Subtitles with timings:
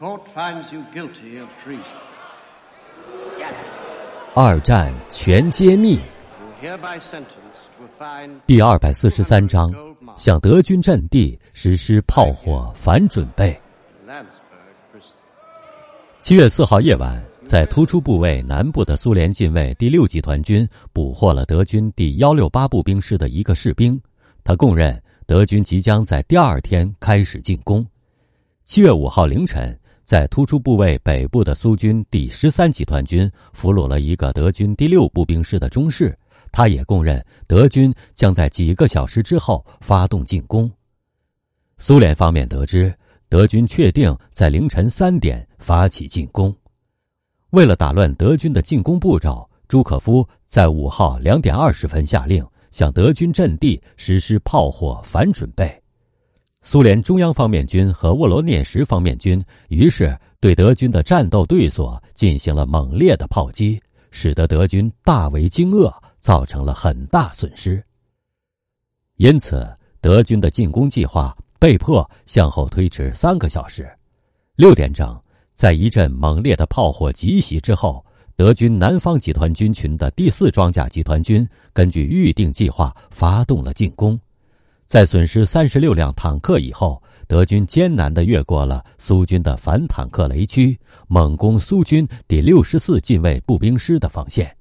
[0.00, 1.98] Court finds you guilty of treason.
[4.34, 5.98] 二战全揭秘
[8.46, 9.70] 第二百四十三章，
[10.16, 13.60] 向德军阵地实施炮火反准备。
[16.18, 24.00] 七月四号夜晚，在突出部位南部的苏联近卫第六集团军捕获了德军第幺六八步兵师的一个士兵。
[24.42, 27.86] 他供认德军即将在第二天开始进攻。
[28.64, 29.76] 七月五号凌晨，
[30.10, 36.18] 在突出部位北部的苏军第十三集团军俘虏了一个德军第六步兵师的中士，
[36.50, 40.68] 他也供认德军将在几个小时之后发动进攻。
[41.78, 42.92] 苏联方面得知，
[43.28, 46.52] 德军确定在凌晨三点发起进攻。
[47.50, 55.79] 为了打乱德军的进攻步骤，朱可夫在五号两点二十分下令向德军阵地实施炮火反准备。
[56.62, 63.80] 苏联中央方面军和沃罗涅什方面军于是对德军的战斗对所进行了猛烈的炮击，
[64.10, 67.82] 使得德军大为惊愕，造成了很大损失。
[69.16, 69.66] 因此，
[70.00, 73.90] 德军的进攻计划被迫向后推迟三个小时。
[74.56, 75.18] 六点整，
[75.54, 78.04] 在一阵猛烈的炮火急袭之后，
[78.36, 84.18] 德军南方集团军群的第四装甲集团军根据预定计划发动了进攻。
[84.90, 94.52] 在损失三十六辆坦克以后，德军艰难地越过了苏军的反坦克雷区，猛攻苏军第六十四近卫步兵师的防线。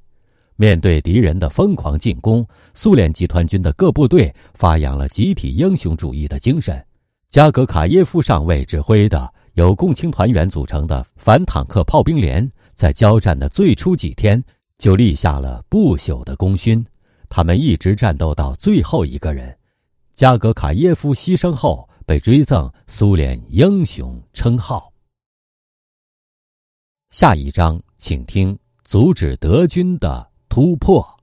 [0.56, 6.80] 面对敌人的疯狂进攻，苏联集团军的各部队发扬了集体英雄主义的精神。
[7.28, 14.40] 加格卡耶夫上尉指挥的由共青团员组成的反坦克炮兵连，在交战的最初几天
[14.78, 16.86] 就立下了不朽的功勋。
[17.30, 19.56] 他们一直战斗到最后一个人。
[20.20, 24.92] 加格卡耶夫牺牲后，被追赠苏联英雄称号。
[27.10, 31.19] 下一章，请听：阻止德军的突破。